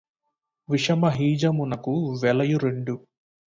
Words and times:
విషమహీజమునకు 0.69 1.93
వెలయు 2.23 2.57
రెండు 2.57 2.95